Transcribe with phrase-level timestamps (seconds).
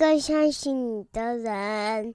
[0.00, 2.14] 更相信你的人。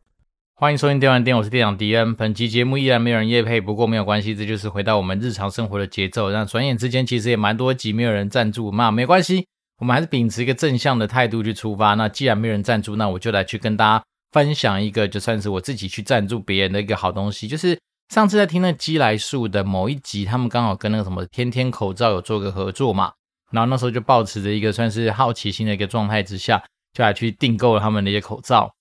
[0.55, 2.15] 欢迎收听电玩店，我是店长迪恩。
[2.15, 6.31] 本期节目依然没有人夜配，不过没有关系，这就是回到我们日常生活的节奏。
[6.31, 9.45] 那转眼之间，其实也蛮多集没有人赞助，那没关系，
[9.77, 11.93] 我们还是秉持一个正向的态度去出发。
[11.93, 17.77] 那既然没有人赞助，那我就来去跟大家分享一个，就算是我自己去赞助别人的一个好东西，就是。
[18.11, 23.11] 上次在听那鸡来树的某一集，他们刚好跟那个什么天天口罩有做个合作嘛，
[23.51, 26.63] 然后那时候就抱持着一个算是好奇心的一个状态之下，
[26.95, 28.73] 就来去订购了他们的一些口罩。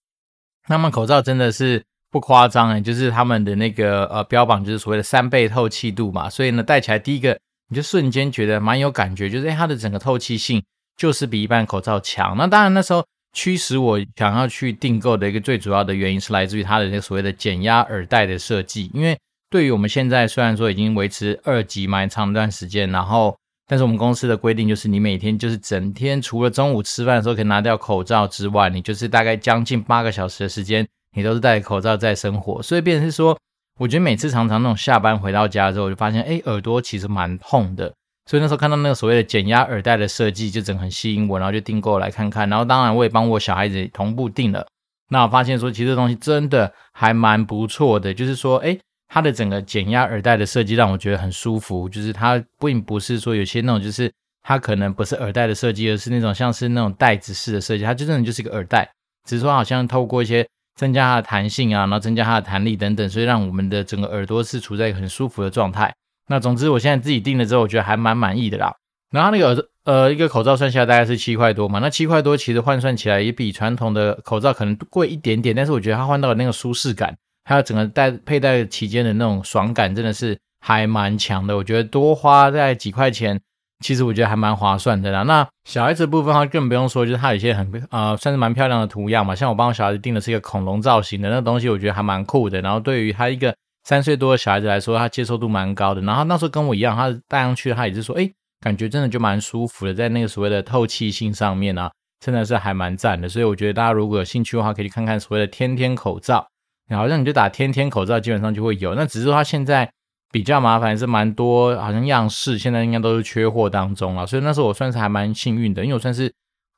[0.69, 7.39] 那么口罩真的是不夸张哎，就是他们的那个呃标榜就是所谓的三倍透气度嘛，所以呢戴起来第一个
[7.69, 10.65] 你就瞬间觉得蛮有感觉，就是诶它的整个透气性
[10.97, 12.35] 就是比一般口罩强。
[12.39, 13.05] 那当然那时候。
[13.37, 19.19] 驱使我想要去订购的一个最主要的原因是来自于它的那个所谓的减压耳带的设计，因为
[19.51, 23.37] 对于我们现在虽然说已经维持二级蛮长一段时间，然后
[23.67, 33.39] 但是我们公司的规定就是你每天就是整天除了中午吃饭的时候可以拿掉口罩之外，你就是大概将近八个小时的时间你都是戴口罩在生活，所以变成是说，
[33.79, 37.93] 我觉得每次常常那种下班回到家之后，我就发现哎耳朵其实蛮痛的。
[38.27, 42.49] 所以那时候看到那个所谓的减压耳带的设计，就整个很吸引我，然后就订购来看看。
[42.49, 44.67] 然后当然我也帮我小孩子同步订了。
[45.11, 51.89] 那我发现说，其实这东西真的还蛮不错的，就是说，诶，它的整个减压耳带的设计让我觉得很舒服。
[51.89, 57.85] 就是它并不是说有些那种，就是它可能不是耳带的设计，而是那种像是那种带子式的设计。
[57.85, 58.89] 它就真的就是一个耳带，
[59.25, 60.47] 只是说好像透过一些
[60.77, 65.95] 增加它的弹性啊，然后增加它的弹力等等，所以让我们的整个耳朵是处在一个很舒服的状态。
[66.29, 68.75] 那总之，我现在自己定了之后，我觉得还蛮满意的啦。
[69.11, 71.79] 然后那个耳呃，一个口罩算下来大概是七块多嘛。
[71.79, 77.15] 那七块多其实换算起来也比传统的口罩可能贵一点点，但是我觉得它换到的那个舒适感，
[77.45, 81.57] 还有整个戴佩戴期间的那种爽感，真的是还蛮强的。
[81.57, 83.41] 我觉得多花在几块钱，
[83.85, 85.23] 其实我觉得还蛮划算的啦。
[85.23, 89.35] 那小孩子部分的话更不用说，就是它有一些很呃算是蛮漂亮的图样嘛。
[89.35, 92.61] 像我帮我小孩子订的是一个恐龙造型的那个东西，我觉得还蛮酷的。
[92.61, 93.55] 然后对于他一个。
[93.87, 96.01] 三岁多的小孩子来说，他接受度蛮高的。
[96.01, 98.27] 然后那时候跟我一样，他戴上去，他也是说，哎，
[98.63, 103.29] 感觉真的就蛮舒服的，在那个所谓的透气性上面啊，真的是还蛮赞的。
[103.29, 106.47] 所以我觉得大家如果有兴趣的话，可以去看看所谓的天天口罩。
[106.89, 108.95] 然后好像你就打天天口罩，基本上就会有。
[108.95, 109.91] 那只是说他现在
[110.31, 114.27] 比较麻烦，是蛮多，好像样式现在应该都是缺货当中了。
[114.27, 116.33] 所以那时候我算是还蛮幸运的，因为我算是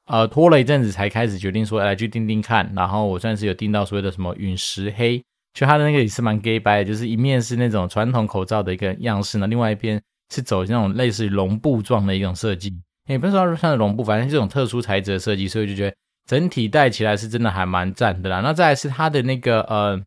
[0.07, 2.73] 呃拖了一阵子才开始决定说来去订订看。
[2.75, 5.23] 然后我算是有订到所谓的什么陨石黑。
[5.55, 12.71] 就它的那个也是蛮 gay 白的，就是一面是那种传统口罩的一个样式呢，另外一边是走那种类似于绒布状的一种设计，
[13.09, 15.97] 也不是说像绒布，反正这种特殊材质的设计，所以就觉得
[16.27, 18.41] 整体戴起来是真的还蛮赞的啦。
[18.41, 20.03] 那再来是它的那个呃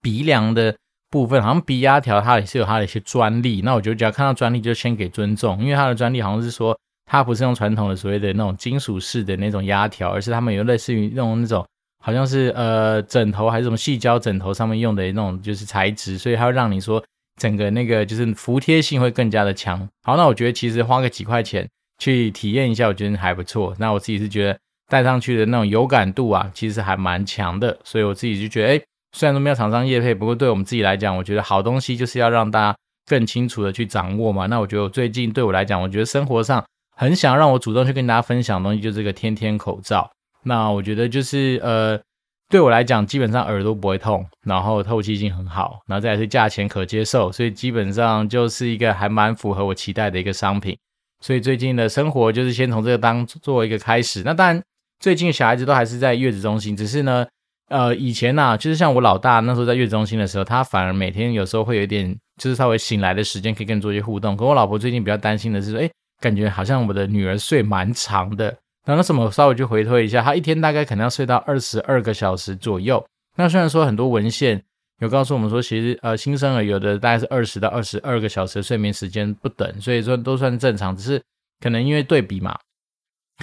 [0.00, 0.74] 鼻梁的
[1.10, 11.64] 部分，好像鼻压条它也是有它的一些专利，那我觉得只要看到专利就先给尊重，因为它的专利好像是说它不是用传统的所谓的那种金属式的那种压条，而是他们有类似于那种那种。
[12.00, 17.04] 好像是呃枕头还是什么细胶枕头上面用的那种就是材质，所以它会让你说
[17.40, 19.86] 整个那个就是服帖性会更加的强。
[20.04, 21.68] 好，那我觉得其实花个几块钱
[21.98, 23.74] 去体验一下，我觉得还不错。
[23.78, 27.78] 那我自己是觉得戴上去的那种有感度啊，其实还蛮强的。
[27.84, 28.82] 所以我自己就觉得，哎，
[29.12, 32.76] 虽然说没有厂商业配，不过对我们自己来讲，我觉得好东西就是要让大家
[33.06, 34.46] 更清楚的去掌握嘛。
[34.46, 36.64] 那我觉得我最近对我来讲，我觉得生活上
[36.96, 40.10] 很想让我主动去跟大家分享的东西，就是这个天天口罩。
[40.44, 42.00] 那我觉得就是呃，
[42.48, 50.78] 对我来讲，基本上耳朵不会痛，然后透气性很好，然后再来是价钱可接受，所以基本上就是一个还蛮符合我期待的一个商品。
[51.20, 54.22] 所以最近的生活就是先从这个当做一个开始。
[54.24, 54.62] 那当然，
[55.00, 57.26] 最近小孩子都还是在月子中心，只是呢，
[57.68, 64.36] 呃，以前呐、啊，就是像我老大那时候在月子中心的时候，他反而每天有时候会有一点，就是稍微醒来的时间可以跟你做一些互动。
[64.36, 68.56] 可我老婆最近比较担心的是说，哎，感觉好像我的女儿睡蛮长的。
[68.86, 73.04] 那那什么，稍微去回推一下，她一天大概可能要睡到二十二个小时左右。
[73.36, 74.60] 那虽然说很多文献
[75.00, 80.96] 有告诉我们说，其实呃新生儿有的大概是二十到二十二个小时的睡眠时间不等，所以说都算正常。
[80.96, 81.22] 只是
[81.60, 82.58] 可能因为对比嘛，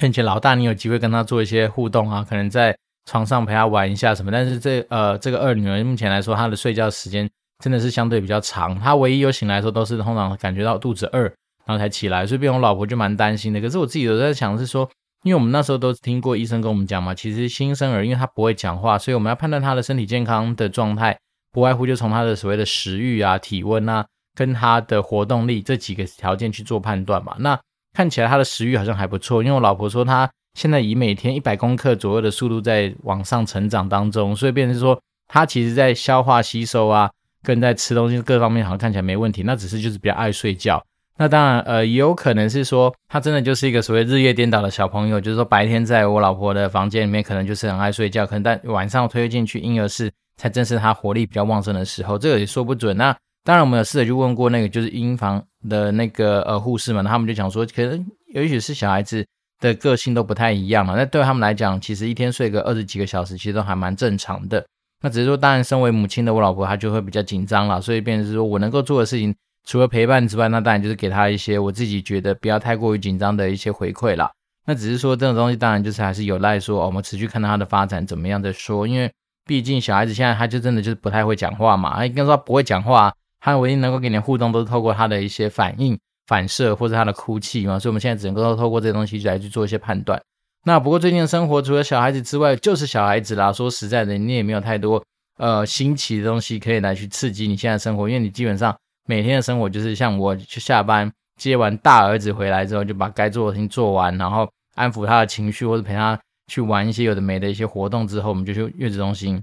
[0.00, 2.76] 并且老大你有机会跟他做一些互动啊，可能在
[3.10, 4.30] 床上陪他玩一下什么。
[4.30, 7.28] 但是这呃这个二女儿目前来说，她的睡觉时间
[7.62, 8.78] 真的是相对比较长。
[8.78, 11.22] 她唯一有醒来的时候，都是通常感觉到肚子饿，
[11.64, 12.26] 然后才起来。
[12.26, 13.60] 所以变我老婆就蛮担心的。
[13.60, 14.88] 可是我自己有在想是说。
[15.22, 21.18] 因为我们那时候都听过医生跟我们讲嘛，其实新生儿因为他不会讲话，所以我们要判断他的身体健康的状态，
[21.50, 24.06] 不外乎就从他的所谓的食欲啊、体温啊，
[24.36, 27.34] 跟他的活动力这几个条件去做判断嘛。
[27.40, 27.58] 那
[27.96, 37.10] 看起来他的食欲好像还不错，因为我老婆说他现在以每天一百公克左右的速度在往上成长当中，所以变成说他其实在消化吸收啊，
[37.42, 40.84] 跟在吃东西各方面好像看起来没问题，那只是就是比较爱睡觉。
[41.16, 52.94] 那当然，呃，也有可能是说他真的就是一个所谓日夜颠倒的小朋友，就是说白天在我老婆的房间里面，可能就是很爱睡觉，可能但晚上推进去婴儿室才正是他活力比较旺盛的时候，这个也说不准。
[52.94, 53.16] 那
[53.46, 58.04] 当然，我们有试着去问过那个就是婴房的那个呃护士们，他们就讲说，可能
[58.34, 59.24] 也许是小孩子
[59.60, 60.96] 的个性都不太一样嘛。
[60.96, 64.66] 那对他们来讲，其实一天睡个二十几个小时，其实都还蛮正常的。
[65.00, 69.32] 那只是说，当然身为母亲的我老婆，她就会比较紧张了，所以变成是说我能够做的事情。
[69.64, 74.30] 除了陪伴之外，那当然就是给他一些我自己觉得不要太过于紧张的一些回馈啦。
[74.64, 78.86] 那只是说这种东西，当然就是还是有赖说，哦，我们持续看到他的发展怎么样再说。
[78.86, 79.12] 因为
[79.44, 83.12] 毕竟小孩子现在他就真的就是不太会讲话嘛，他应该说不会讲话，
[83.46, 85.96] 他唯一能够给你互动都是透过他的一些反应、
[86.26, 87.78] 反射或者他的哭泣嘛。
[87.78, 90.20] 所以我们现在只能够透过这些东西来去做一些判断。
[90.64, 93.52] 那不过最近的生活除了小孩子之外，就是小孩子啦。
[93.52, 95.00] 说实在的，你也没有太多
[95.38, 98.76] 呃新奇的东西可以来去刺激你现在生活，因为你基本上。
[99.08, 101.08] 每天的生活就是像我去下班
[101.40, 109.40] 接完大儿子回来之后，就把该做的事情做完，然后安抚他的情绪，或者陪他去玩一些有的没的一些活动之后，我们就去月子中心。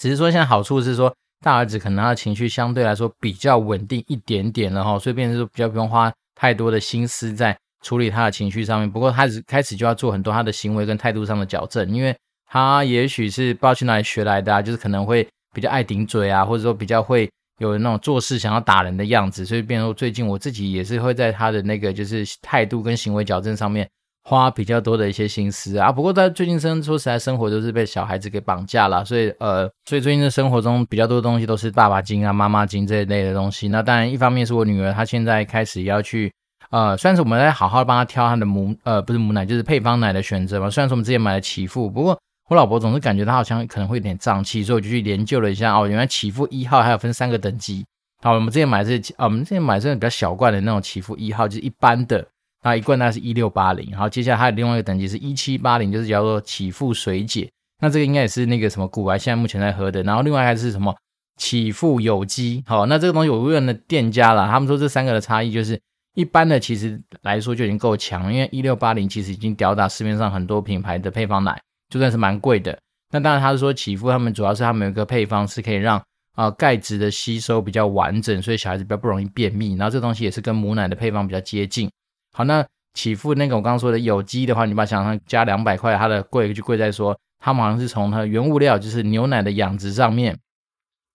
[0.00, 8.90] 只是说现在好处是说，大儿子可能他的情绪相对来说比较稳定一点点了哈，所以变成说比较不用花太多的心思在处理他的情绪上面。
[8.90, 12.16] 不过他开始就要做很多他的行为跟态度上的矫正，因为
[12.46, 17.28] 他也许是不知道去哪里学来的啊，就是可能会比较爱顶嘴啊，或者说比较会。
[17.58, 23.88] 有那种做事想要打人的样子，所以变成最近我自己也是会在他的那个就是态度跟行为矫正上面
[24.22, 25.90] 花比较多的一些心思啊。
[25.90, 33.68] 不过在最近生说实在生活都是被小孩子给绑架了，所以呃，所以最近的生活中比较多的东西都是爸爸经啊、妈妈经这一类的东西。
[33.68, 36.32] 那当然一方面是我女儿她现在开始要去
[36.70, 42.18] 呃，虽然是我们在好好帮她挑她的母呃不是母奶就是配方奶的选择嘛，虽然说我们之前买了启赋，不过。
[42.48, 47.82] 我老婆总是感觉她好像可能会有点胀气，所以我就去研究了一下哦，原来启赋一号还有分三个等级。
[48.22, 52.26] 好，我们之前买的是啊，我们之前买的是比较小罐的那种启赋一号，就是一般的，
[52.62, 53.88] 那一罐大概是一六八零。
[53.90, 57.50] 然后接下来还有另外一个等级是一七八零，就是叫做启赋水解。
[57.80, 60.02] 那这个应该也是那个什么古玩现在目前在喝的。
[60.02, 60.94] 然后另外还是什么
[61.36, 62.62] 启赋有机。
[62.66, 65.80] 好，那这个东西我问了店家了，他们说这三个的差异就是
[66.14, 71.60] 一般的其实来说就已经够强，因为一六八零其实已经吊打市面上很多品牌的配方奶。
[71.90, 72.78] 就算是蛮贵的，
[73.10, 76.02] 那当然他是说启赋他们主要是他们有一个配方是可以让
[76.34, 79.74] 啊钙质的吸收比较完整，所以小孩子比较不容易便秘。
[79.74, 81.90] 然后这东西也是跟母奶的配方比较接近。
[82.32, 90.38] 好，那启赋那个我刚刚说的有机的话，你把想象加两百块，它的贵就贵在说，他们好像是从它原物料就是牛奶的养殖上面，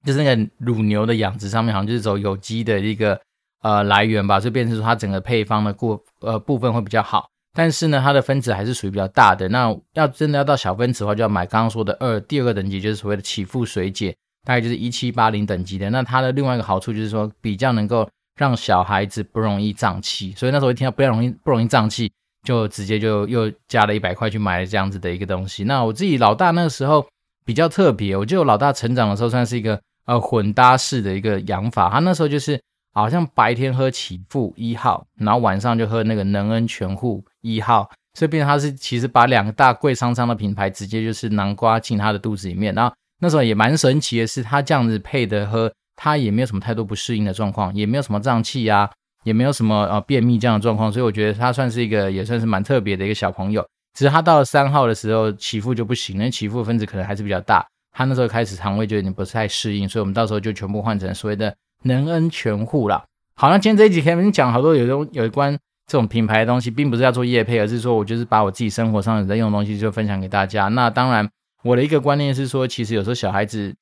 [0.05, 3.19] 就是那个乳牛的养殖上面，好像就是走有机的一个
[3.61, 7.27] 呃来源吧，就变成说它整个配方的过呃部分会比较好。
[7.53, 9.49] 但是呢，它的分子还是属于比较大的。
[9.49, 14.15] 那要真的要到小分子的话，就要买刚刚说的二第二个等级，就是所谓的启赋水解，
[14.45, 15.89] 大概就是一七八零等级的。
[15.89, 20.31] 那它的另外一个好处就是说，比较能够让小孩子不容易胀气。
[20.37, 22.11] 所以那时候一听到不要容易不容易胀气，
[22.43, 25.63] 就直接就又加了一百块去买了这样子的一个东西。
[25.63, 27.05] 那我自己老大那个时候
[27.43, 31.89] 比较特别，我记得我老大成长的时候算是一个呃混搭式的一个养法。
[31.89, 32.59] 他那时候就是。
[32.93, 42.73] 好像白天喝启赋一号，然后晚上就喝那个能恩全护一号，所以变他是其实把两个大贵商商的品牌直接就是南瓜进他的肚子里面。
[42.73, 48.89] 然后那时候也蛮神奇的是，他这样子配的喝，他也没有什么太多不适应的状况，也没有什么胀气啊，
[49.25, 53.67] 也没有什么呃便秘这样的状况，所以我觉得他算是一个也算是蛮特别的一个小朋友。
[53.93, 61.53] 只是他到了三号的时候，启赋就不行了，因为启赋分子可能还是比较大，他那时候开始肠胃就有点不太适应，所以我们到时候就全部换成所谓的。
[61.83, 70.69] 能恩全护啦，好，那今天这一集可以讲好多有种有关这种品牌的东西，并不是要做业配，而是说我就是把我自己生活上在用的东西就分享给大家。
[70.69, 71.29] 那当然，
[71.63, 73.75] 我的一个观念是说，其实有时候小孩子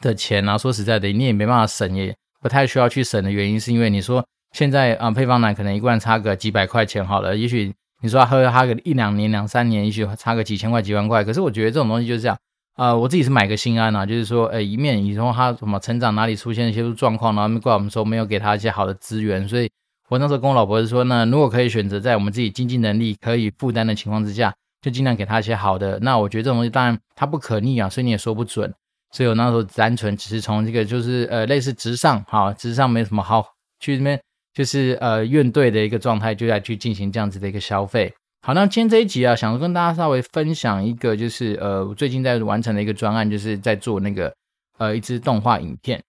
[0.00, 12.36] 的钱啊，说实在的，你也没办法省，也不太需要去省的原因，是因为你说现在啊、配方奶可能一罐差个几百块钱好了，也许你说他喝他个一两年、两三年，也许差个几千块、几万块，可是我觉得这种东西就是这样。
[12.76, 19.68] 啊、呃，我自己是买个心安、啊，就是说，呃，一面你说他什么成长哪里出现一些状况，然后怪我们说没有给他一些好的资源，所以
[20.08, 25.98] 我那时候跟我老婆是说呢，如果可以选择在我们自己经济能力可以负担的情况之下，就尽量给他一些好的。
[26.02, 28.72] 那我觉得这种东西当然它不可逆啊，所以你也说不准。
[29.12, 33.44] 所以我那时候单纯只是从这个就是呃类似直上，好，直上没什么好
[33.80, 34.20] 去那边
[34.54, 38.12] 就是呃怨怼的一个状态，就来去进行这样子的一个消费。
[38.42, 44.32] 好，那今天这一集啊，想跟大家稍微分享一个，就是呃，我最近在完成的一个专案，就是在做那个
[44.78, 46.02] 呃一支动画影片。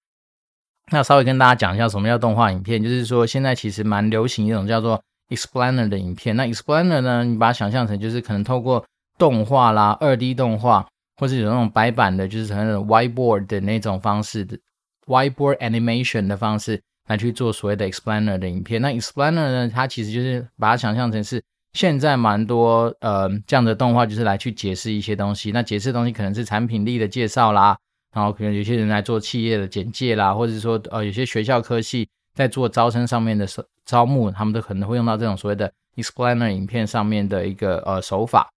[0.91, 6.35] 那稍微跟大家讲一下什么叫动画影片，就是说现在其实蛮流行一种叫做 explainer 的影片。
[6.35, 8.83] 那 explainer 呢，你把它想象成就是可能透过
[9.17, 10.87] 动画啦、二 D 动画，
[11.19, 14.57] 或是有那种白板的，就是那种 whiteboard 的那种方式的
[15.05, 16.81] whiteboard animation 的方式。
[17.09, 18.79] 来去做所谓的 explainer 的影片。
[18.79, 25.51] 那 explainer 呢，它其实就是把它想象成是现在蛮多呃这样的动画，就是来去解释一些东西。
[25.51, 27.75] 那解释的东西可能是产品力的介绍啦，
[28.13, 38.47] 然后可能有些人来做企业的简介啦，或者说呃有些学校科系在做招生上面的招招募，他们都可能会用到这种所谓的 explainer 影片上面的一个呃手法。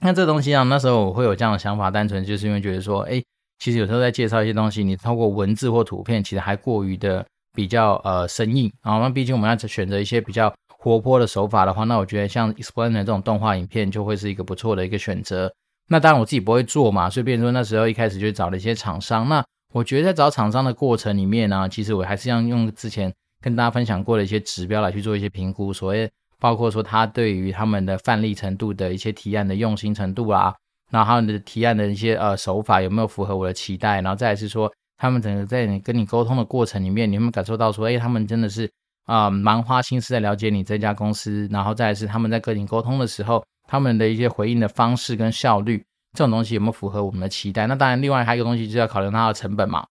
[0.00, 3.20] 那这东西啊，那时候我会有这样的想法，单纯就是因为觉得说，哎，
[3.58, 8.98] 其实有时候在介绍一些东西，你透过文字或图片，其实还过于的比较呃生硬啊。
[8.98, 15.52] 那毕竟我们要选择一些比较活泼的手法的话，那我觉得像 Explainer 这种动画影片就会是一个不错的一个选择。
[15.88, 19.28] 那当然我自己不会做嘛，所以变成说那时候一开始就找了一些厂商。
[19.28, 26.08] 那我觉得在找厂商的过程里面呢，其实我还是要用之前跟大家分享过的一些指标来去做一些评估，所谓。
[26.40, 30.54] 包括说他对于他们的范例程度的一些提案的用心程度啊，
[30.90, 38.70] 然后他们的提案的一些呃手法有没有符合我的期待，然后再来是说他们整个在你跟你沟通的过程里面，你有没有感受到说，哎，他们真的是
[39.04, 45.84] 啊蛮花心思在了解你这家公司，然后再来是他们在跟你沟通的时候，他们的一些回应的方式跟效率，
[46.16, 47.66] 这种东西有没有符合我们的期待？
[47.66, 49.84] 那当然，另外还有一个东西就是要考虑它的成本嘛，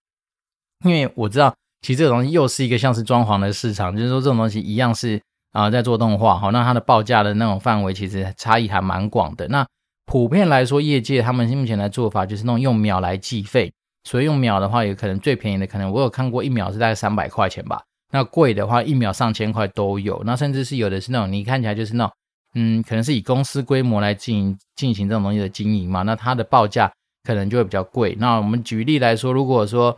[0.85, 5.21] 因为我知道其实这个东西又是一个像是装潢的市场，就是说这种东西一样是。
[5.53, 9.47] 啊，在做动画，好，那它的报价的那种范围其实差异还蛮广的。
[9.47, 9.65] 那
[10.05, 13.73] 普遍来说，业界他们目前的做法就是那种用秒来计费，
[14.03, 17.81] 所以用秒的话，有可能最便宜的可能我有看过一秒是大概三百块钱吧。
[18.11, 20.21] 那贵的话，一秒上千块都有。
[20.25, 22.13] 那甚至是有的是那种你看起来就是那种，
[22.53, 26.91] 嗯，可能是以公司规模来进行进行这种东西的经营嘛，那它的报价
[27.23, 28.15] 可能就会比较贵。
[28.19, 29.97] 那我们举例来说，如果说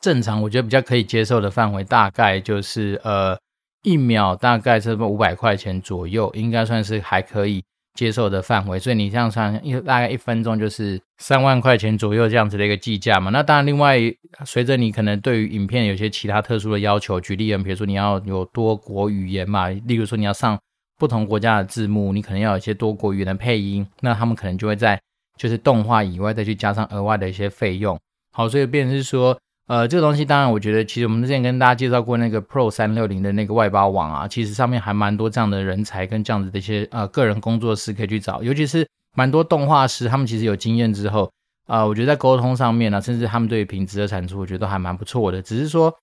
[0.00, 3.36] 正常，我觉得比较可以接受的范围，大概就是呃。
[3.84, 7.62] 一秒大概是五百块钱左右，应该算是还可以
[7.94, 8.78] 接受的范围。
[8.78, 13.30] 所以你这样算，一大概一分钟就是三万块钱左右这样子的一个计价嘛。
[13.30, 13.98] 那当然，另外
[14.44, 20.58] 随着你可能对于影片有些其他特殊的要求，举例，比如说你要有多国语言嘛，例如说你要上
[20.98, 25.00] 不同国家的字幕，你可能要有一些多国语言的配音，那他们可能就会在
[25.38, 27.98] 就是动画以外再去加上额外的一些费用。
[28.32, 29.38] 好，所以变成是说。
[29.66, 41.30] 呃，这个东西当然，我觉得其实我们之前跟大家介绍过那个 Pro 三六零的那个外包网啊，其实上面还蛮多这样的人才跟这样子的一些呃个人工作室可以去找，尤其是蛮多动画师，他们其实有经验之后，
[41.66, 45.40] 啊、我觉得在沟通上面呢、啊，甚至他们对于品质的产出，我觉得都还蛮不错的。
[45.40, 45.94] 只是说，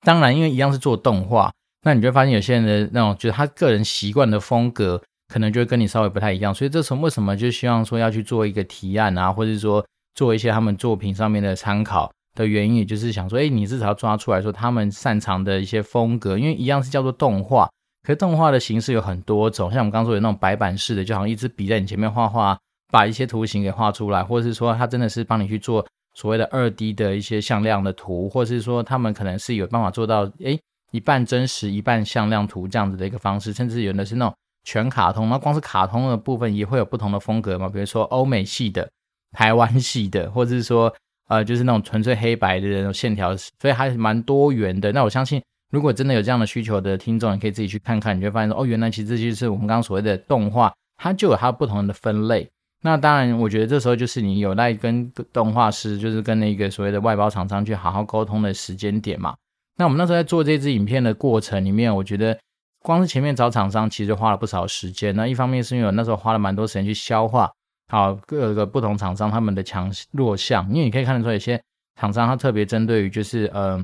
[0.00, 1.52] 当然因为一样是做动画，
[1.84, 5.00] 那你就会发现有些人的那种，就是他个人习惯的风格，
[5.32, 6.52] 可能就会跟你稍微不太一样。
[6.52, 9.86] 所以这时候为什么就希望说要去做一个提案啊，或者说
[10.16, 12.12] 做一些他们作品上面的参考。
[12.34, 17.68] 的原因，也就是想说，哎，你至少要抓出来说他们擅长的一些风格，因为一样是叫做动画，
[18.02, 22.58] 可是动画的形式有很多种，像我们刚刚说的那种白板式的，就好像一支笔在你前面画画，
[22.90, 30.58] 把一些图形给画出来，或者是说他真的是帮你去做所谓的二 D 的一些向量的图，或者是说他们可能是有办法做到，哎，
[30.90, 34.34] 一半真实一半向量图这样子的一个方式，甚至有的是那种
[34.64, 38.90] 全卡通，那光是卡通的部分也会有不同的风格嘛，比如说欧美系的、
[39.32, 40.90] 台湾系的，或者是说。
[41.28, 44.92] 呃，就是那种纯粹黑白的那种线条，所以还是蛮多元的。
[44.92, 52.48] 那我相信，如果真的有这样的需求的听众，你可以自己去看看，你就会发现说，哦，原来其实这就是我们刚刚所谓的动画，它就有它不同的分类。
[52.84, 59.34] 那当然，我觉得这时候就是你有赖跟动画师，就是跟那个所谓的外包厂商去好好沟通的时间点嘛。
[59.76, 62.36] 那我们那时候在做这支影片的过程里面，我觉得
[62.82, 65.14] 光是前面找厂商，其实花了不少时间。
[65.14, 67.50] 那一方面是因为我那时候花了蛮多时间去消化。
[67.92, 71.62] 好，各个不同厂商他们的强弱项，因为你可以看得出来，有些
[72.00, 73.78] 厂商他特别针对于就是呃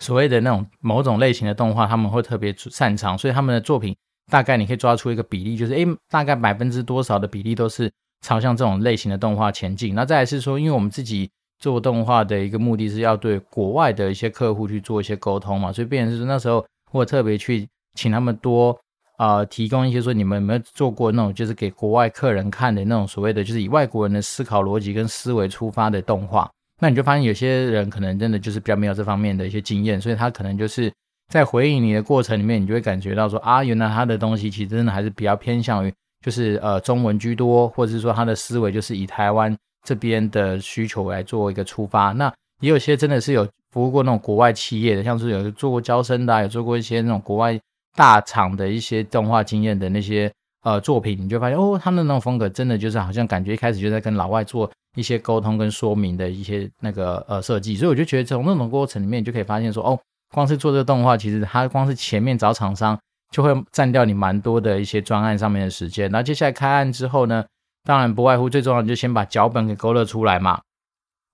[0.00, 3.96] 所谓的那种某种类型的动画，他们会特别擅长，所以他们的作品
[4.32, 7.88] 大概你可以抓出一个比例，就是诶大概百分之多少的比例都是
[8.26, 9.94] 朝向这种类型的动画前进。
[9.94, 18.76] 那再来是说，因为我们自己做动画的一个目的是要对国外的一些客户去做一些沟通嘛，所以变成是那时候我特别去请他们多。
[19.18, 26.48] 啊、呃，提供一些说你们有没有做过那种就是给国外客人看的那种所谓的就是以外国人的思考逻辑跟思维出发的动画，
[26.80, 30.90] 那你就发现有些人可能真的就是比较没有这方面的一些经验，所以他可能就是
[31.32, 35.92] 在回应你的过程里面，你就会感觉到说啊，原来他的东西其实真的还是比较偏向于
[36.24, 39.52] 就是呃中文居多，或者是说他的思维就是以台湾
[39.84, 42.12] 这边的需求来做一个出发。
[42.12, 47.58] 那也有些真的是有服务过那种国外企业的，像是有做过娇生的，啊，有做过一些那种国外。
[47.98, 59.98] 大厂的一些动画经验的那些呃作品，你就发现哦，他们那种风格真的就是好像感觉一开始就在跟老外做一些沟通跟说明的一些那个呃设计，所以我就觉得从那种过程里面，就可以发现说哦，
[60.32, 62.96] 光是做这个动画，其实它光是前面找厂商
[63.32, 67.44] 就会占掉你蛮多的一些专案上面的时间，那接下来开案之后呢，
[67.82, 70.60] 当然不外乎最重要的就先把脚本给勾勒出来嘛。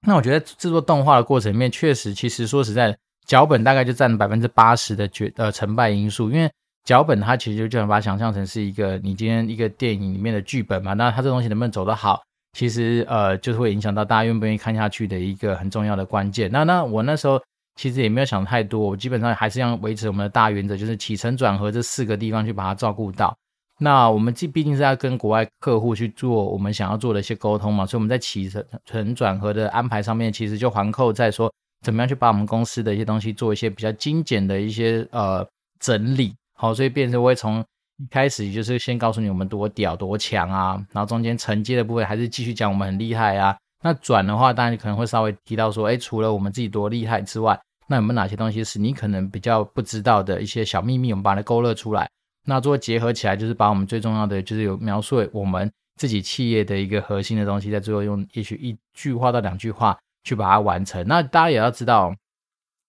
[0.07, 2.97] 那我觉得制作动画的过程里面，确实其实说实在。
[3.27, 6.51] 脚本大概就占百分之八十的决呃成败因素，因为
[6.85, 16.51] 脚本它其实就就能把它想象成是一个你今天一个电影里面的剧本嘛，那它这东西能不能走得好，其实呃就是会影响到大家愿不愿意看下去的一个很重要的关键。
[16.53, 17.41] 那那我那时候
[17.77, 23.35] 其实也没有想太多，我基本上还是要维持我们的大原则，就是起承转合这四个地方去把它照顾到。
[23.81, 31.53] 那我们既毕竟是要跟国外客户去做我们想要做的一些沟通嘛，所以我们在起承承转合的安排上面，其实就环扣在说
[31.85, 35.47] 怎么样去把我们公司的一些东西做一些比较精简的一些呃
[35.79, 37.63] 整理，好，所以变成会从
[37.99, 43.57] 一开始就是先告诉你我们多屌多强啊，然后中间承接的部分还是继续讲我们很厉害啊。
[43.83, 52.09] 那转的话，当然可能会稍微提到说，哎，除了我们自己多厉害之外，那有没有哪些东西是你可能比较不知道的一些小秘密，我们把它勾勒出来。
[52.47, 61.07] 那做结合起来，就是把我们最重要的，就是有描述我们自己企业的一个核心的东西，在最后用也许一句话到两句话去把它完成。
[61.07, 62.13] 那大家也要知道，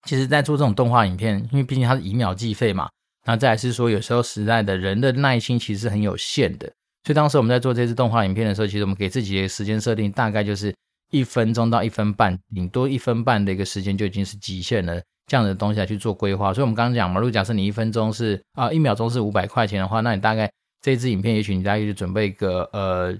[0.08, 2.90] 其实，在做这种动画影片，因为毕竟它是以秒计费嘛，
[3.26, 6.66] 那再来是说，有时候实在的人的耐心其实是很有限的。
[7.04, 10.74] 所以当时我们在做这支动画影片的时候，其实我们给自己的时间设定大概就是
[11.12, 15.02] 一分钟到一分半，顶多一分半的一个时间就已经是极限了。
[15.28, 20.48] 这样的东西来去做规划，所以我们刚刚讲嘛，如果假设你一分钟是啊一秒钟是五百块钱的话，那你大概
[20.82, 23.12] 这支影片，也许你大概就准备个呃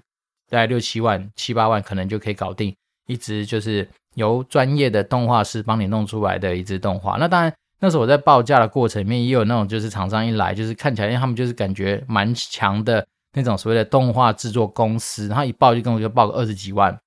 [0.48, 2.76] 大概六七万七八万，可能就可以搞定
[3.08, 7.18] 一支就是由专业的动画师帮你弄出来的一支动画。
[7.18, 16.98] 那当然那时候我在报价的过程里面也有那种就是厂商一来就是看起来因为他们就是感觉蛮强的那种所谓的动画制作公司，然后一报就跟我就报个二十几万，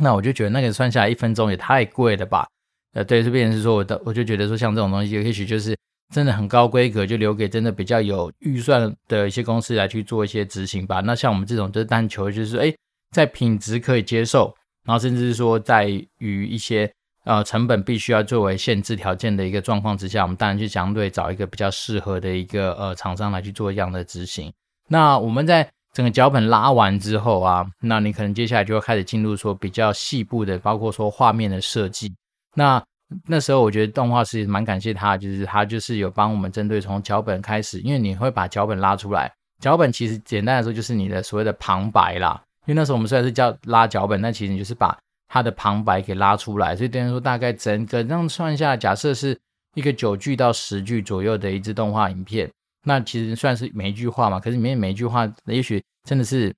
[0.00, 2.46] 那我就觉得那个算下来一分钟也太贵了吧。
[2.94, 5.76] 呃，对，这边是说，我的我就觉得说，像这种东西，也许就是
[6.12, 11.00] 真的很高规格，就留给真的比较有预算的一些公司来去做一些执行吧。
[11.00, 12.74] 那像我们这种，就是但求就是，哎，
[13.14, 14.52] 在品质可以接受，
[14.86, 16.90] 然后甚至是说，在于一些
[17.24, 24.52] 呃成本必须要作为限制条件的一个状况之下，我们当然去相对找一个比较适合的一个呃厂商来去做这样的执行。
[24.88, 32.14] 那我们在整个脚本拉完之后啊，那你可能接下来就会开始进入说比较细部的，包括说画面的设计。
[32.54, 32.80] 那
[33.26, 42.40] 那时候我觉得动画师蛮感谢他，就是他就是有帮我们针对从脚本开始，因为你会把脚本拉出来，脚本其实简单来说就是你的所谓的旁白啦。
[42.66, 44.96] 因为那时候我们虽然是叫拉脚本，但其实你就是把
[45.28, 49.38] 它的旁白给拉出来，所以等于说大概整个这样算下来，假设是
[49.74, 52.50] 一个九句到十句左右的一支动画影片，
[52.84, 56.54] 那其实算是每一句话嘛，可是里面每一句话也许真的是。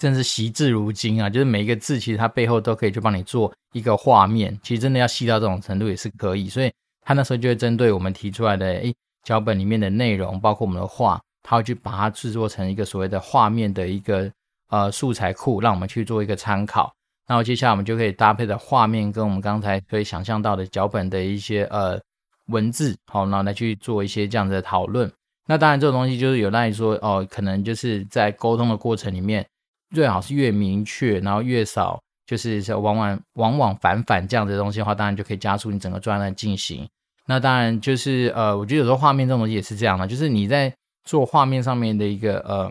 [0.00, 1.28] 真是惜字如金啊！
[1.28, 4.56] 就是每一个字，其实它背后都可以去帮你做一个画面。
[4.62, 6.48] 其实真的要细到这种程度也是可以。
[6.48, 8.94] 所以他那时候就会针对我们提出来的诶
[9.24, 14.30] 脚本里面的内容，包括我们的画，他会去把它制作成一个所谓的画面的一个
[14.68, 16.92] 呃素材库，让我们去做一个参考。
[17.26, 22.00] 然后接下来我们就可以搭配的画面跟我们刚才可以想象到的脚本的一些呃
[22.46, 25.10] 文字，好，然后来去做一些这样子的讨论。
[25.46, 29.46] 那当然这种东西就是有赖于说哦，可能就是在沟通的过程里面。
[29.94, 36.86] 最好是越明确，然后越少，就是往往往往反反这样子的东西的话，当然就可以加速你整个专案进行。
[37.24, 40.70] 那当然就是呃，我觉得有时候画面这种东西也是这样的，就是你在
[41.04, 42.70] 做画面上面的一个呃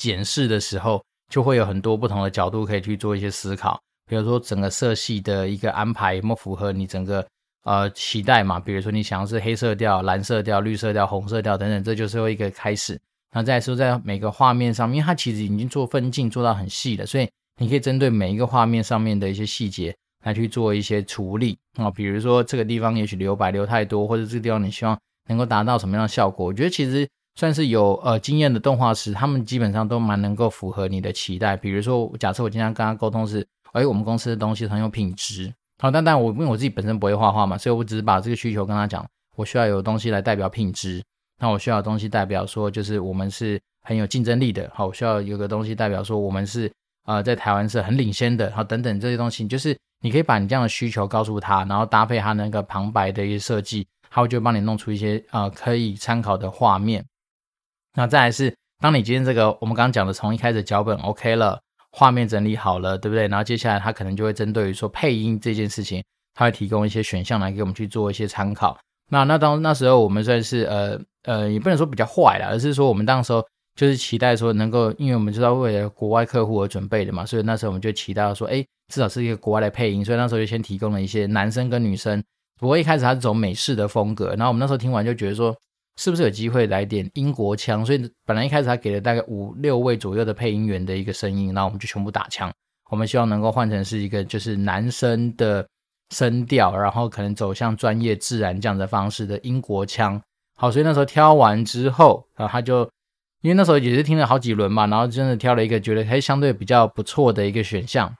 [0.00, 3.78] 检视的时候，就会有很多不同的角度可以去做一些思考。
[4.08, 7.24] 比如说整个色系的一个安排有没有符合你整个
[7.64, 8.58] 呃期待嘛？
[8.58, 12.98] 比如说你想要是黑色调、蓝色调、绿色调、红色调等等，这就是一个开始。
[13.32, 17.28] 那再说，在每个画面上面，因为它其实已经做分镜做到很细了，所以
[17.60, 21.90] 你可以针对每一个画面上面的一些细节来去做一些处理啊。
[21.90, 26.46] 比如说这个地方也许留白留太多，或者这个地方你希望能够达到什么样的效果？
[26.46, 31.56] 我觉得其实算是有呃经验的动画师，他们基本上都蛮能够符合你的期待。
[31.56, 41.02] 比如说，假设我经常跟他沟通是，哎，我们公司的东西很有品质，好，但但我因为我自己本身不会画画嘛，所以我只是把这个需求跟他讲，我需要有东西来代表品质。
[41.38, 46.70] 那我需要的东西代表说，就是我们是很有竞争力的，好，我需要有个东西代表说我们是
[47.06, 57.02] 呃在台湾是很领先的，好，等等这些东西，就是你可以把你这样的需求告诉他，然后搭配他那个旁白的一些设计，他会就帮你弄出一些呃可以参考的画面。
[57.96, 61.60] 那再来是，当你今天这个我们刚刚讲的从一开始脚本 OK 了，
[61.92, 63.26] 画面整理好了，对不对？
[63.28, 66.02] 然后接下来他可能就会针对于说配音这件事情，
[66.34, 68.78] 他会提供一些选项来给我们去做一些参考。
[69.10, 82.22] 那那当那时候我们算是呃呃也不能说比较坏啦，而是说我们当时候就是期待说能够，因为我们知道为了国外客户而准备的嘛，所以那时候我们就期待说，哎，至少是一个国外的配音，所以那时候就先提供了一些男生跟女生。
[82.58, 85.56] 不过一开始他是走美式的风格，然后我们那时候听完就觉得说，
[86.00, 87.84] 是不是有机会来点英国腔？
[87.84, 92.50] 所以本来一开始他给了大概五六位左右的配音员的一个声音，然后我们就全部打枪，
[92.90, 95.66] 我们希望能够换成是一个就是男生的。
[96.12, 100.20] 声调，然后可能走向专业自然这样的方式的英国腔。
[100.56, 102.80] 好，所以那时候挑完之后，然后他就
[103.42, 108.12] 因为那时候也是听了好几轮嘛，然后真的挑了一个觉得还相对比较不错的一个选项。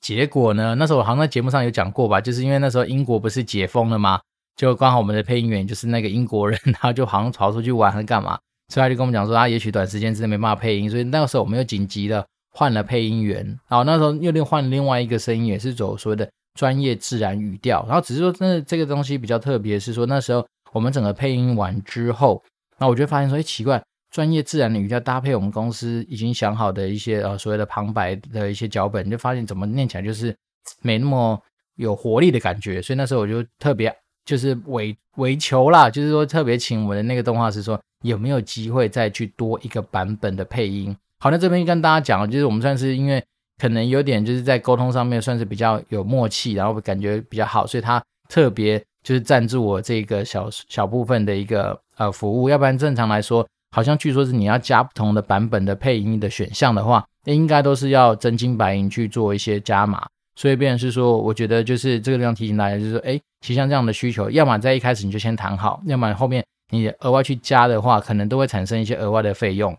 [0.00, 4.18] 结果呢，那时候我好像在节目上有讲过吧，就是因为那时候英国不是解封了吗？
[4.56, 8.38] 就刚好我们的配音员就是那个英国人， 他就好像跑出去玩还干嘛，
[8.68, 13.44] 所以他就跟我们讲说，他也许短时间之内没办法配音，所以那个时候我们又紧急的换了配音员。
[13.68, 17.84] 然后那时候又另换另外一个声音，也是走所谓的专业自然语调。
[17.86, 22.42] 然后只是说，真的这个东西比较特别，是说那时候我们整个配音完之后，
[22.78, 30.36] 那我就发现说，哎，奇怪，专业自然的语调搭配我们公司已经想好的一些呃所谓的旁白的一些脚本，就发现怎么念起来就是
[30.82, 31.40] 没那么
[31.76, 32.82] 有活力的感觉。
[32.82, 33.90] 所以那时候我就特别。
[34.24, 40.96] 就是委委求啦，就是说特别请我的那个动画师说有没有机会再去多一个版本的配音。
[41.18, 43.22] 好，那这边跟大家讲，就是我们算是因为
[43.60, 52.48] 可能有点就是在沟通上面算是比较有默契，然后感觉比较好，所以他特别就是赞助我这个小小部分的一个呃服务。
[52.48, 60.06] 要不然正常来说，好像据说是你要加不同的版本的配音的选项的话，应该都是要真金白银去做一些加码。
[60.34, 69.76] 所以，变成是说，我觉得就是这个地方提醒大家，就是说，哎，其实像这样的需求，要么在一开始你就先谈好，要么后面你额外去加的话，可能都会产生一些额外的费用。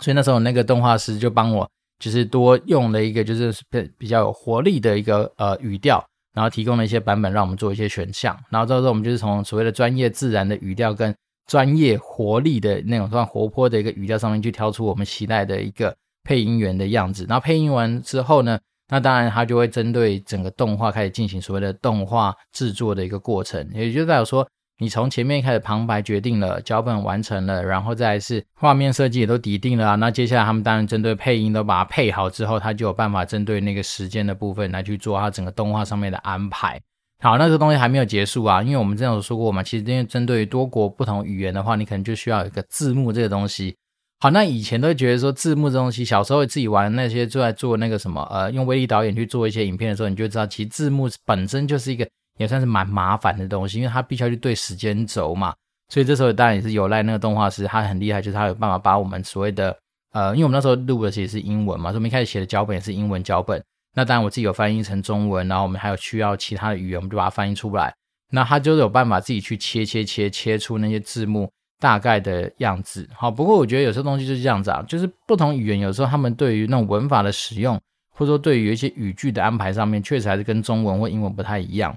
[0.00, 6.04] 所以那时候那个动画师就帮我，就是多用了一个就是比比较有活力的一个呃语调，
[6.34, 8.38] 然后提供了一些版本让我们做一些选项。
[8.50, 11.14] 然后到时候我们就是从所谓的专业自然的语调跟
[11.46, 17.24] 专业活力的那种算活泼的一个语调上面去挑出我们期待的一个配音员的样子。
[17.28, 18.58] 然后配音完之后呢，
[18.92, 24.46] 那当然，它就会针对整个动画开始进行所谓的动画制作的一个过程，也就代表说，
[24.80, 29.94] 你从前面开始旁白决定了，脚本完成了，然后再来是画面设计也都拟定了啊。
[29.94, 36.78] 那接下来他们当然针对配音都把它配好之后，他就有办法针对那个时间的部分来去做它整个动画上面的安排。
[37.20, 43.74] 好，那这个东西还没有结束啊，因为我们之前有说过嘛，其实因为针对于多国不同语言的话，你可能就需要有一个字幕这个东西。
[44.22, 52.08] 好，那以前都觉得说字幕这东西，小时候自己玩那些就在做那个什么，呃，用威力导演去做一些影片的时候，你就知道，其实字幕本身就是一个
[52.38, 55.52] 也算是蛮麻烦的东西，因为它必须要去对时间轴嘛。
[55.88, 59.76] 所以这时候当然也是有赖那个动画师，他很厉害，就是他有办法把我们所谓的，
[60.12, 63.60] 呃，因为我们那时候录的其实是英文嘛，所以我们一开始写的脚本也是英文脚本。
[63.96, 67.92] 那当然我自己有翻译成中文，然后我们还有需要其他的语言，我们就把它翻译出来。
[68.30, 71.50] 那他就有办法自己去切切切切出那些字幕。
[71.82, 73.28] 大概的样子，好。
[73.28, 77.74] 不过我觉得有些东西就是这样子啊，就是不同语言有时候他们对于那种文法的使用，
[78.12, 81.92] 或者说对于一些语句的安排上面，确实还是跟中文或英文不太一样。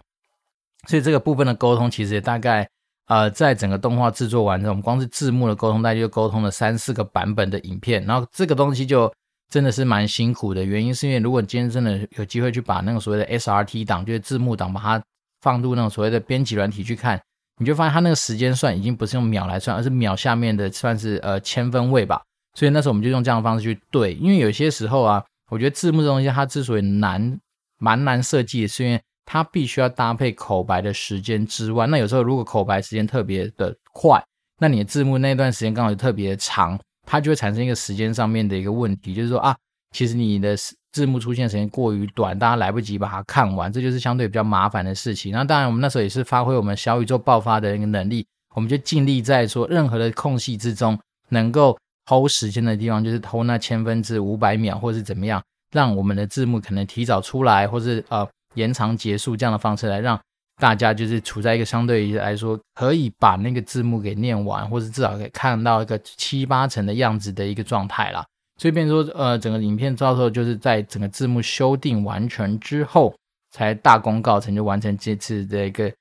[0.88, 2.68] 所以这个部分的沟通，其实也大概
[3.06, 8.04] 呃，在整个动画制作完之后，我们光是字幕的沟通，大概就沟通了三四个版本的影片。
[8.06, 9.14] 然后这个东西就
[9.52, 15.04] 真的是蛮辛苦的，原因是因为如果今天真的有机会去把那个所谓的 SRT 档，就是字幕档，把它
[15.42, 17.22] 放入那种所谓的编辑软体去看。
[17.58, 22.22] 你就发现它那个时间算已经不是用秒来算，而是秒下面的算是呃千分位吧。
[22.54, 27.40] 所以那时候我们就用这样的方式去对，因为有些时候啊，我觉得字幕这东西它之所以难，
[27.78, 34.24] 蛮难设计，是因为它必须要搭配口白的时间之外，那有时候如果口白时间特别的快，
[34.60, 39.56] 那你的字幕那段时间刚好就特别长，它就会产生一个时间上面的一个问题，就是说啊，
[39.92, 40.56] 其实你的。
[40.96, 45.34] 字幕出现时间过于短，大家来不及把它看完，这就是相对比较麻烦的事情。
[45.34, 50.98] 那当然，我们那时候也是发挥我们小宇宙爆发的一个能力，我们就尽力在说任何的空隙之中，
[51.32, 60.18] 能够 hold 时间的地方，就是 hold 那千分之五百秒，或是怎么样，让我们的字幕可能提早出来，或是呃延长结束这样的方式来让
[60.62, 68.26] 大家就是处在一个相对于来说可以把那个字幕给念完，或是至少可以看到一个七八成的样子的一个状态啦。
[68.58, 73.14] 所以变说，呃，整个影片到时候就是在整个字幕修订完成之后，
[73.52, 75.92] 才大功告成就完成这次的一个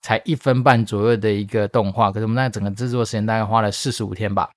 [0.00, 2.12] 才一分半左右的一个动画。
[2.12, 4.48] 可是我们那整个制作时间大概花了四十五天吧，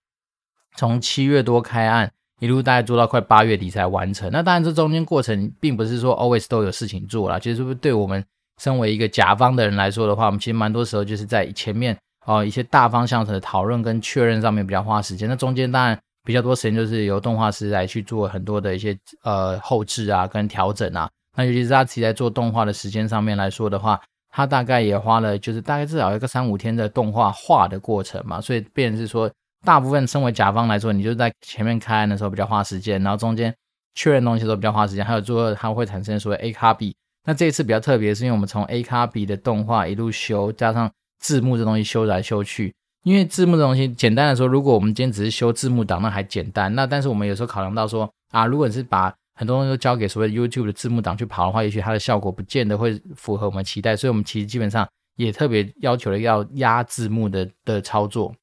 [0.76, 4.30] 从七月多开案，一路大概做到快八月底才完成。
[4.32, 8.24] 那当然这中间过程并不是说 always 都有事情做了，其实是不是对我们
[8.62, 15.28] 身为一个甲方的人来说的话，我们其实蛮多时候就是在前面哦、一些大方向的讨论跟确认上面比较花时间。
[15.28, 16.00] 那中间当然。
[16.28, 23.98] 比较多时间就是由动画师来去做很多的一些呃后置啊跟调整啊，那尤其是他自己在做动画的时间上面来说的话，
[24.30, 29.32] 他大概也花了就是大概至少一个三五天的动画画的过程嘛，所以变是说
[29.64, 33.56] 大部分身为甲方来说，你就在前面开案的时候比较花时间，然后中间
[33.96, 42.76] 确认东西的时候比较花时间，还有做它会产生所谓 A 卡比，那这一次比较特别是因为我们从 A 卡比的动画一路修，加上字幕这东西修来修去。
[43.04, 46.74] 因为字幕的东西，简单的说，如果我们今天只是修字幕档，那还简单。
[46.76, 53.96] 那但是我们有时候考量到说啊，如果你是把很多东西都交给所谓 YouTube 的字幕档去跑的话，也许它的效果不见得会符合我们期待。
[53.96, 58.34] 所以，我们其实基本上也特别要求了要压字幕的的操作。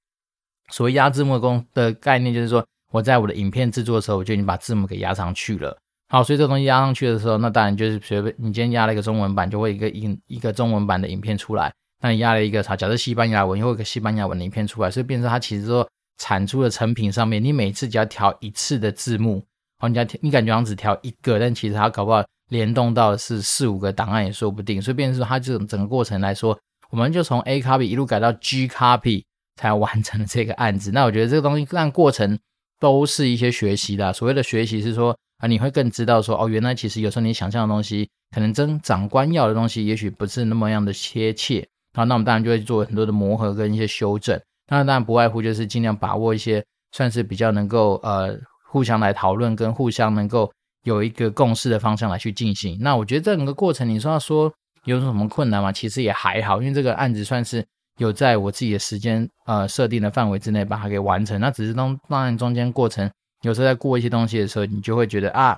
[0.71, 5.77] 所谓压字幕的功的概念，就是说我在我的影片制作的时候，我就已经把字幕给压上去了。
[6.09, 11.73] 好，所以这东西压上去的时候，那当然就是随便你今天压了一个中文版，就会一个影一个中文版的影片出来。
[12.05, 12.77] 那你压了一个啥？
[12.77, 15.89] 假设西班牙文，又一个西班牙文的影片出来，所以变成它其实说
[16.19, 19.43] 产出的成品上面，你每次只要调一次的字幕，
[19.79, 24.83] 好，你要你感觉好像只调一个，但其实它搞不好联动到是四五个档案也说不定。
[24.83, 26.59] 所以变成说它这种整个过程来说，
[26.91, 29.25] 我们就从 A copy 一路改到 G copy
[29.57, 30.91] 才完成了这个案子。
[30.91, 32.39] 那我觉得这个东西让过程
[32.79, 34.13] 都是一些学习的。
[34.13, 41.67] 所谓的学习是说啊，你会更知道说哦，原来其实有时候你想象的东西，可能真长官要的东西，也许不是那么样的贴切。
[41.95, 44.37] 好，那我们当然就会做很多的磨合跟一些修正。
[44.69, 48.37] 那当然不外乎就是尽量把握一些算是比较能够呃
[48.69, 50.51] 互相来讨论跟互相能够
[50.83, 52.77] 有一个共识的方向来去进行。
[52.81, 54.53] 那我觉得这整个过程，你说要说
[54.85, 55.71] 有什么困难吗？
[55.71, 57.65] 其实也还好，因为这个案子算是
[57.99, 61.41] 有在我自己的时间呃设定的范围之内把它给完成。
[61.41, 63.09] 那只是当当然中间过程
[63.43, 65.57] 有时候在过一些东西的时候，你就会觉得啊，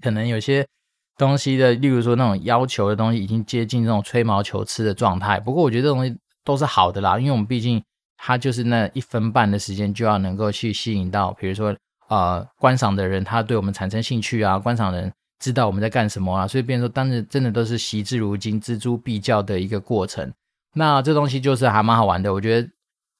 [0.00, 0.64] 可能有些。
[1.16, 5.38] 东西的，例如说那种要求的东西，已经接近这种吹毛求疵的状态。
[5.38, 7.82] 不过我觉得这东西都是好的啦，因为我们毕竟
[8.16, 11.74] 它就是那一分半的时间，就要能够去吸引到，比如说
[12.08, 20.32] 呃观赏的人，他对我们产生兴趣啊，观赏人知道我们在干什么啊，所以变说，当时真的都是惜字如金、錙铢必较的一个过程。
[20.74, 22.32] 那这东西就是还蛮好玩的。
[22.32, 22.68] 我觉得，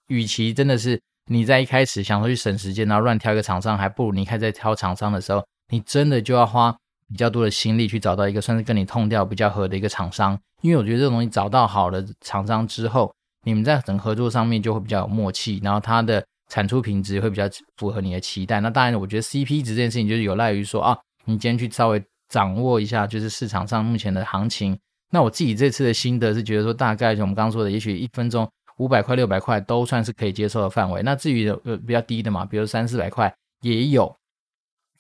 [0.08, 6.74] 与其真的是你在一开始想说去省时间，然后乱挑一个厂商，还不如你开在挑厂商的时候，你真的就要花。
[7.08, 13.14] 比较多的心力去找到一个算是跟你痛调比较合的一个厂商，因为我觉得这种东西找到好的厂商之后，
[13.44, 17.44] 你们在整合作上面就会比较有默契，然后它的产出品质会比较
[17.76, 18.60] 符合你的期待。
[18.60, 24.76] 那当然，我觉得 CP 值这件事情就是有赖于说啊，你今天去稍微掌握一下就是市场上目前的行情。
[25.10, 31.02] 那我自己这次的心得是觉得说，大概就我们刚刚说的，也许一分钟五百块、六百块都算是可以接受的范围。
[31.02, 34.16] 那至于呃比较低的嘛，比如三四百块也有，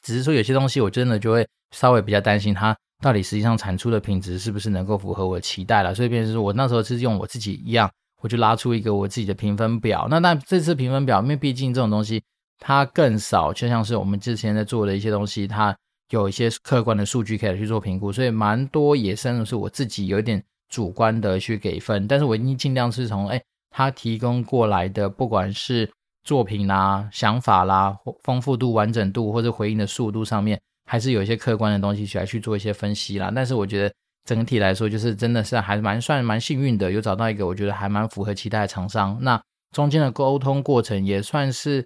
[0.02, 1.46] 只是说有些东西我真的就会。
[1.74, 7.90] 稍微比较担心它到底实际上产出的品质是不是能够符合我的期待了，所以变成说我那时候是用我自己一样，
[8.22, 10.06] 我就拉出一个我自己的评分表。
[10.08, 12.22] 那那这次评分表，因为毕竟这种东西
[12.58, 15.76] 它更少，就像是我们之前在做的一些东西，它
[16.10, 22.06] 有一些客观的数据可以去做评估，所以蛮多也真的是我自己有点主观的去给分。
[22.06, 25.90] 但是我已经尽量是从哎，他提供过来的，不管是
[26.22, 30.58] 作品啦、想法啦、丰富度、完整度或者回应的速度上面。
[30.94, 33.92] 还是有一些客观的东西去来去做一些分析啦，但是我觉得
[34.24, 39.18] 整体来说，就是真的是还蛮算蛮幸运的，有找到一个我觉得还蛮符合期待的厂商。
[39.20, 39.42] 那
[39.74, 41.84] 中间的沟通过程也算是，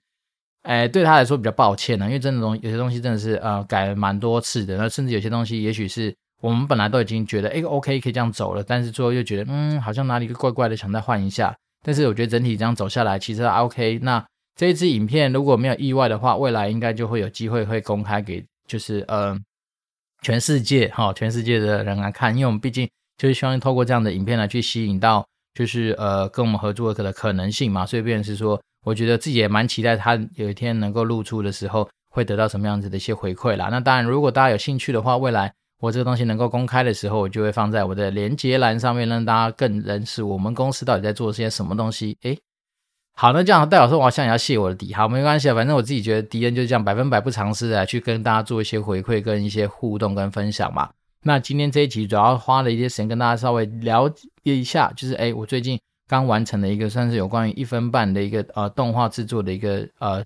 [0.64, 11.56] 哎，对他来说比较抱歉呢，因为真的东有些东西真的是呃改了蛮多次的，那甚至有些东西也许是我们本来都已经觉得哎 OK 可以这样走了，但是最后又觉得嗯好像哪里怪怪的，想再换一下。
[11.82, 14.00] 但是我觉得整体这样走下来其实 OK。
[14.02, 14.22] 那
[14.54, 18.44] 这一支影片如果没有意外的话，未来应该就会有机会会公开给。
[18.68, 19.36] 就是呃，
[20.22, 33.68] 全世界哈，全世界的人来看，因为我们毕竟就是希望透过这样的影片来去吸引到，就是呃跟我们合作的可能性嘛，所以变是说，我觉得自己也蛮期待他有一天能够露出的时候，会得到什么样子的一些回馈啦。
[33.70, 42.16] 那当然，如果大家有兴趣的话，未来我这个东西能够公开的时候，我就会放在我的连接栏上面，让大家更认识我们公司到底在做些什么东西。
[42.22, 42.38] 诶
[43.20, 50.88] 好，那这样代表说，我要向你要谢我的底，好，没关系啊，反正我自己觉得迪恩就是这样百分百不尝试的去跟大家做一些回馈跟一些互动跟分享嘛。
[51.24, 55.76] 那今天这一集主要花了一些时间跟大家稍微了解一下，就是诶，我最近
[56.06, 60.24] 刚完成的一个算是有关于一分半的一个呃动画制作的一个呃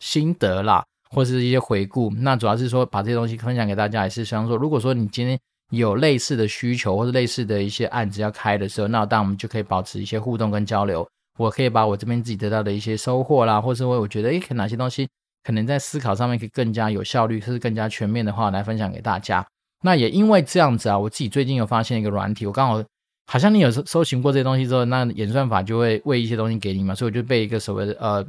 [0.00, 2.12] 心得啦，或是一些回顾。
[2.18, 5.38] 那主要是说把这些东西分享给大家，也是希望说，如果说你今天
[5.70, 11.08] 有类似的需求或者类似的一些案子要开的时候，那当然我们就可以保持一些互动跟交流。
[11.36, 15.08] 我可以把我这边自己得到的一些收获啦，或是我我觉得诶，可哪些东西
[15.42, 19.44] 可能在思考上面可以更加有效率，或是更加全面的话来分享给大家。
[19.82, 22.82] 那也因为这样子啊，我自己最近有发现一个软体，我刚好
[23.26, 28.24] 好像你有搜寻过这些东西之后，那演算法就会喂一些东西给你嘛，所以我就被一个所谓的呃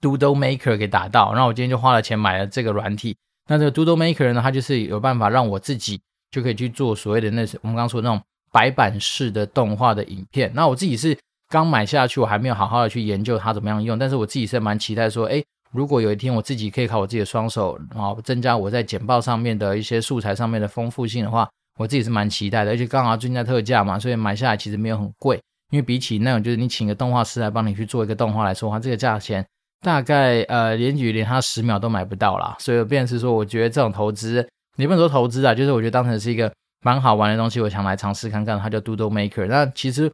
[0.00, 3.16] Doodle Maker 给打到，然后我今天就花了钱买了这个软体。
[3.48, 10.52] 那这个 Doodle Maker 呢，它就是有办法让我自己就可以去做所谓的那我们刚刚说的那种白板式的动画的影片。
[10.54, 11.16] 那我自己是。
[11.54, 22.72] 刚买下去，我还没有好好的去研究它怎么样用，但是我自己是蛮期待说，诶，如果有一天我自己可以靠我自己的双手，然后增加我在简报上面的一些素材上面的丰富性的话，我自己是蛮期待的。
[22.72, 25.40] 而且刚好最近在特价嘛，所以买下来其实没有很贵，
[25.70, 29.46] 因为比起那种就是你请个动画师来帮你去做一个动画来说话，这个价钱
[29.80, 32.56] 大概呃连举连他十秒都买不到啦。
[32.58, 34.44] 所以变成是说，我觉得这种投资，
[34.76, 38.58] 你不能说投资啊，就是我觉得当成是一个蛮好玩的东西，我想来尝试看看。
[38.58, 40.10] 它叫 Doodle Maker，那其实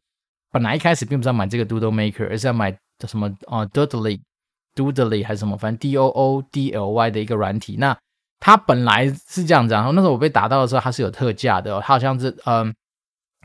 [0.50, 7.76] 本来一开始并不是要买这个 Doodle Maker，而是要买什么哦 Doodly，Doodly 还是什么，反正 D O O D L Y 的一个软体。
[7.78, 7.96] 那
[8.38, 12.74] 它本来是这样子，然后那时候我被打到的时候，它是有特价的，它好像是嗯、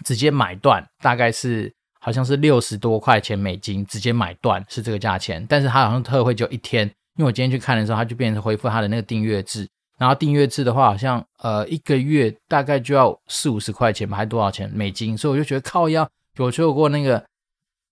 [0.04, 1.74] 直接买断，大概是。
[1.98, 6.86] 好像是六十多块钱美金，直接买断是这个价钱，但是它好像特惠就一天，
[7.18, 16.08] 因为我今天去看的时候，它就变成恢复它的那个订阅制，然后订阅制的话，好像呃一个月大概就要四五十块钱吧，还多少钱美金，所以我就觉得靠腰，
[16.38, 17.24] 我错过那个。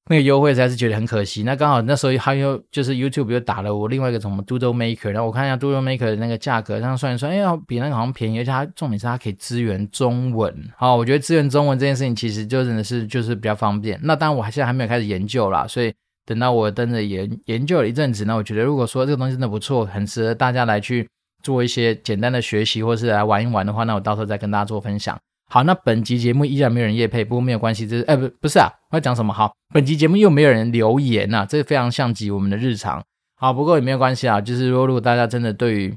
[0.09, 1.43] 那个优惠实在是觉得很可惜。
[1.43, 10.53] 那刚好那时候还有就是 YouTube 又打了我另外一个什么 Doodle Maker，然后我看一下 Doodle Maker 的那个价格，这样算一算，哎呀，比那个好像便宜，而且它重点是它可以支援中文。
[10.75, 13.97] 好，我觉得支援中文这件事情其实就真的是就是比较方便。
[14.03, 15.93] 那当然我还现在还没有开始研究啦，所以
[16.25, 21.07] 等到我真的研研究了一阵子，那我觉得如果说这个东西真的不错，很适合大家来去
[21.43, 25.17] 做一些简单的学习，或是来玩一玩的话，那我到时候再跟大家做分享。
[25.53, 29.31] 好，那本集节目依然没有人夜配，不过没有关系，这是哎不不是啊，我要讲什么？
[29.31, 33.03] 好，本集节目又没有人留言呐、啊，这非常像极我们的日常。
[33.35, 35.95] 好，不过也没有关系啊，就是说如果大家真的对于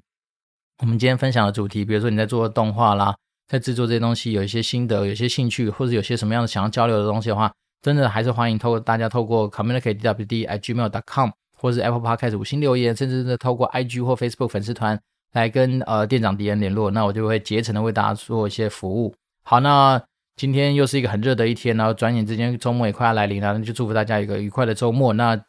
[0.83, 3.17] 我们今天分享的主题，比如说你在做动画啦，
[3.49, 15.01] 在制作这些东西有一些心得，有些兴趣，或者有些什么样的想要交流的东西的话，真的还是欢迎透过大家透过 communicate DWD IG Mail dot com 或是 Apple Podcast 五星留言，甚至是透过 IG 或 Facebook 粉丝团
[15.33, 19.15] 来跟呃店长迪恩联络，那我就会竭诚的为大家做一些服务。
[19.49, 20.03] 好，那
[20.35, 25.13] 今天又是一个很热的一天，然后转眼之间周末也快要来临了，那就祝福大家一个愉快的周末。
[25.13, 25.41] 那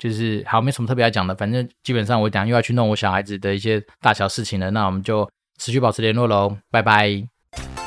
[0.00, 5.30] 就是好，没什么特别要讲的，反正基本上我讲又要去弄我小孩子的一些大小事情了，那我们就
[5.60, 7.85] 持续保持联络喽，拜拜。